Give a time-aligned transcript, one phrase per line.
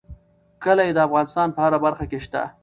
[0.63, 2.41] کلي د افغانستان په هره برخه کې شته.